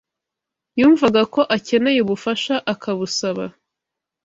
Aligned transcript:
Yumvaga 0.79 1.21
ko 1.33 1.41
akeneye 1.55 1.99
ubufasha, 2.01 2.55
akabusaba 2.73 3.45